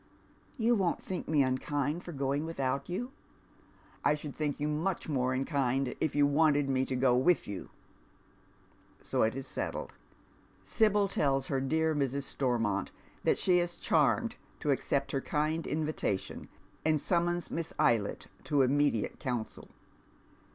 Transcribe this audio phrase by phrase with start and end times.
[0.57, 3.11] "You won't think me unkind for going without you?""
[4.03, 7.69] I should tliink you much more unkind if you wanted me to go with you."
[9.03, 9.93] So it is settled.
[10.63, 12.23] Sibyl tells her dear Mrs.
[12.23, 12.89] Stormont
[13.23, 16.49] that she in charmed to accept her kind invitation,
[16.83, 19.67] and summorir* Mi.ss Eylct to immediate counsel.